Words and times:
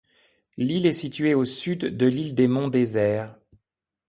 L'île 0.57 0.87
est 0.87 0.93
située 0.93 1.35
au 1.35 1.45
sud 1.45 1.95
de 1.95 2.07
l'île 2.07 2.33
des 2.33 2.47
Monts 2.47 2.69
Déserts. 2.69 3.35